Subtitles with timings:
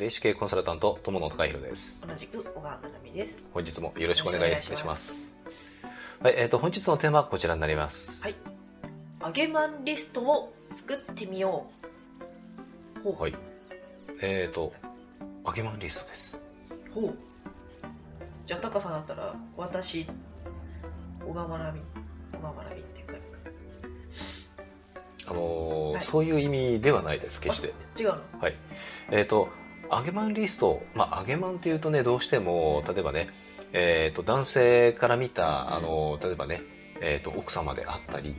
[0.00, 2.08] 霊視系コンサルタント友野孝弘です。
[2.08, 3.36] 同じく小川まなみです。
[3.52, 5.36] 本日もよろしくお願いいたします。
[6.22, 8.22] はいえーと、本日のテーマはこちらになります。
[8.22, 8.34] はい。
[9.20, 11.66] 揚げマンリストを作ってみよ
[12.98, 13.02] う。
[13.02, 13.22] ほう。
[13.22, 13.34] はい。
[14.22, 14.72] えっ、ー、と
[15.44, 16.42] 揚げマンリストです。
[16.94, 17.14] ほう。
[18.46, 20.06] じゃあタカさんだったら私
[21.22, 21.80] 小川まなみ
[22.32, 23.22] 小川まなみって書いて。
[25.26, 27.74] あのーはい、そういう意味ではないです決して。
[28.02, 28.40] 違うの？
[28.40, 28.54] はい。
[29.10, 29.50] えっ、ー、と
[29.90, 33.28] 揚げマンリスト、まあ、揚げマンっていうとねどうしても例えばね、
[33.72, 36.62] えーと、男性から見たあの例えばね、
[37.00, 38.34] えーと、奥様であったり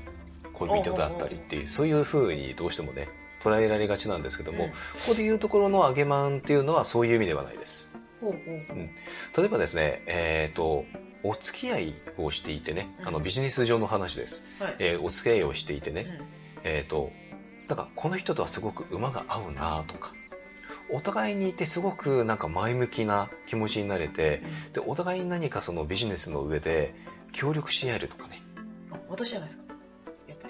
[0.54, 3.10] 恋人であったりっていうそういうふうにどうしてもね
[3.42, 4.76] 捉えられがちなんですけども、うん、こ
[5.10, 7.92] こでいうところの揚げマンっていうのはそういう意味ではないです。
[8.22, 8.90] うん、
[9.36, 10.86] 例えばですね、えっ、ー、と
[11.24, 14.44] お付き合いをしていてね、あのビジネス上の話です。
[14.60, 16.06] はい、えー、お付き合いをしていてね、
[16.64, 17.12] えっ、ー、と
[17.68, 20.14] だからこの人とはすごく馬が合うなとか、
[20.92, 26.94] お互いにいてすごくなんか前向きな気持ちになれて、うん、でお互いに何かそのビジネスの上で
[27.32, 28.42] 協力し合えるとかね。
[29.10, 29.64] 私じゃないですか。
[30.28, 30.48] やっぱ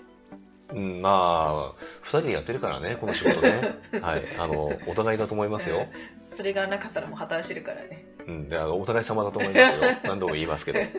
[0.74, 0.80] り。
[0.80, 3.80] うんまあ2人でやってるからねこの仕事ね。
[4.02, 4.24] はい。
[4.38, 5.88] あのお互いだと思いますよ。
[6.34, 8.06] それがなかったらもう破綻してるからね。
[8.28, 9.82] うんでお互い様だと思いますよ。
[10.04, 10.80] 何度も言いますけど。
[10.80, 10.90] はい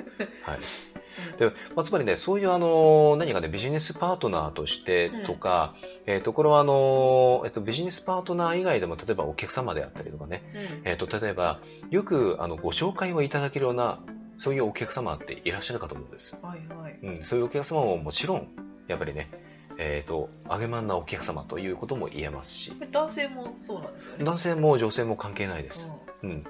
[1.38, 5.74] でまあ、つまりね、そういうあの何かね、ビジネスパートナーとしてとか、
[6.06, 10.42] うん、えー、とこれはあの、えっと、ビジネスパートナー以外でも、例えばお客様であったりとかね、
[10.82, 11.60] うん、えっと、例えば、
[11.90, 14.00] よくあのご紹介をいただけるような、
[14.38, 16.38] そういうお客様っていらっしゃるかと思うんです。
[16.42, 18.48] はいはいうん、そういうお客様ももちろん、
[18.88, 19.30] やっぱりね、
[19.78, 22.72] えっ、ー、と、あげまんなお客様ということも言えますし。
[22.90, 24.24] 男性もそうなんですよね。
[24.24, 25.90] 男性も女性も関係ないです。
[26.22, 26.44] うん。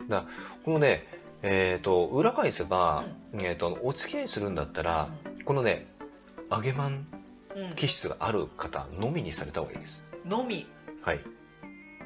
[0.00, 0.24] うん、だ
[0.64, 1.06] このね、
[1.42, 5.86] えっ、ー、と、裏返せば、うん、えっ、ー、と、お付き合いするんだったら、うん、このね、
[6.50, 7.06] 揚げまん
[7.76, 10.08] 気質がある方のみにされた方がいいです。
[10.24, 10.66] のみ
[11.02, 11.20] はい。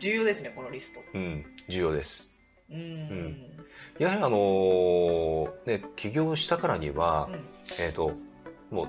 [0.01, 1.01] 重要ですね、このリスト。
[1.15, 2.35] うん、重要です。
[2.71, 3.37] うん、うん、
[3.99, 7.29] やはりあのー、ね、起業したからには、
[7.79, 8.13] えっ、と、
[8.71, 8.89] もう、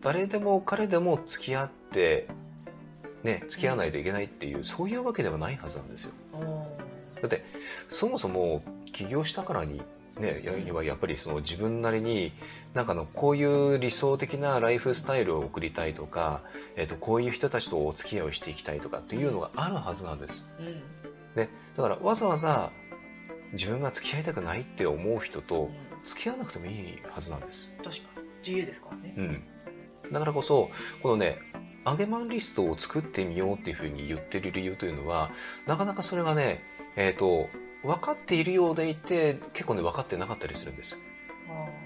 [0.00, 2.28] 誰でも彼でも付き合って、
[3.22, 6.12] ね、付き合わないといけないっていう、そういうわけではないはずなんですよ。
[7.22, 7.44] だって、
[7.88, 8.62] そもそも
[8.92, 9.80] 起業したからに
[10.18, 12.32] ね、やはやっぱりその自分なりに
[12.74, 16.42] なんかのこういう理想的なライフスタイルを送りたいとか、
[16.76, 20.46] えー、とこういう人たちとお付き合いをしていきたいとかっていうのがあるはずなんです。
[20.60, 20.82] うん、
[21.34, 22.72] ね、だからわざわざ
[23.52, 25.70] 自分が付き合いたくないって思う人と
[26.04, 27.72] 付き合わなくてもいいはずなんです。
[27.82, 29.14] 確かに自由ですからね。
[29.16, 30.12] うん。
[30.12, 30.70] だからこそ
[31.02, 31.38] このね
[31.86, 35.30] 揚げマンリストを作ってみようっていうふうに言ってる理由というのは
[35.66, 36.62] なかなかそれがね
[36.96, 37.48] えっ、ー、と
[37.82, 40.98] 分かっているようでいて結構ね分かってなかったりするんです。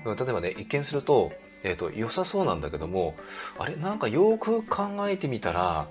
[0.04, 1.32] 例えばね一見すると,、
[1.64, 3.16] えーと、良さそうなんだけども
[3.58, 5.88] あれなんかよく考えてみたら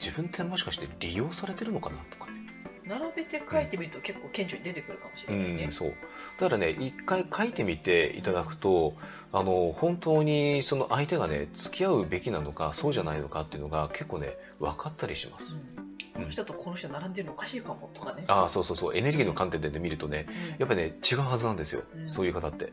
[0.00, 2.38] 自分ってもしかして利用されてるのかなとかね。
[2.84, 5.94] 並べて書いてみると結構顕著に出てくるかもしれないね、うん、そう。
[6.38, 8.94] だからね一回書いてみていただくと
[9.32, 15.87] あの本当にその相手がね付き合うべきなのかそうじゃないのかっていうのが結構ね分かったりします、うん
[16.18, 18.24] この人とこの人並んでるのおかしいかもとかね。
[18.26, 18.96] ああ、そうそうそう。
[18.96, 21.82] エネルギーの観点で見るとね、うん、やっぱりね、違うはずなんですよ。
[21.94, 22.72] うん、そういう方って。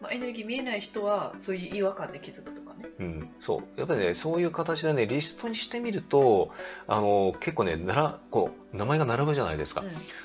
[0.00, 2.86] まあ、エネルギー見えない人は、そういう違和感で気づくとかね。
[2.98, 3.78] うん、そう。
[3.78, 6.50] やっぱりね、そういう形でね、リストにしてみると、
[6.88, 9.84] あの、結構ね、なら、こう、名前が並ぶじゃないですか。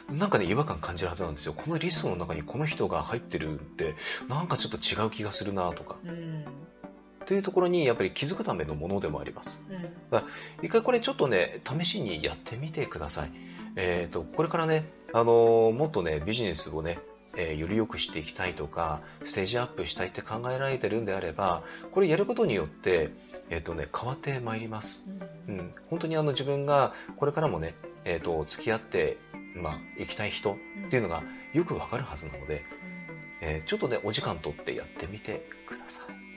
[0.09, 1.53] うん、なんかね、違和感感じるはずなんですよ。
[1.53, 3.95] このリストの中にこの人が入ってるって、
[4.27, 5.97] なんかちょっと違う気がするなとか。
[6.03, 6.45] うん
[7.29, 9.63] というところにやっぱり気づくためのものでもあります。
[9.69, 10.23] うん、
[10.63, 13.31] 一回これちょっとね、試しにやってみてください。
[13.75, 16.97] えっ、ー、と、これからね、あのー、もっとね、ビジネスをね、
[17.37, 23.11] えー、より良くしていきたいとか、ステージアップしたいって考えられてるんであれば、これやることによって、
[23.51, 25.03] えっ、とね、変わってまいります。
[25.47, 27.75] うん、本当にあの自分がこれからもね、
[28.05, 29.17] えっ、と、付き合って、
[29.53, 31.21] まあ、行きたい人っていうのが
[31.53, 32.63] よくわかるはずなので、
[33.39, 36.28] えちょっとね、お時間とってやってみてください。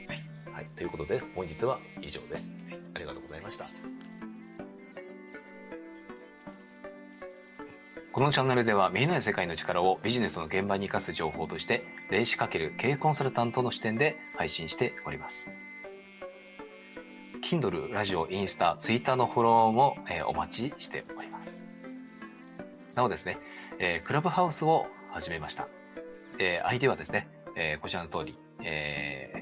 [0.52, 2.52] はい、ということで本日は以上です。
[2.94, 3.66] ありがとうございました。
[8.12, 15.50] このチャンネルでは見えない世界の力をビジネスの現場に生かす情報として霊視×経営コンサルタントの視点で配信しております。
[17.42, 21.62] Kindle、ラジオ、インスタ、ツイッターのフォローも、えー、お待ちしております。
[22.94, 23.38] なおですね、
[23.78, 25.68] えー、クラブハウスを始めました。
[26.38, 29.41] えー、相手はですね、えー、こちらの通り、えー、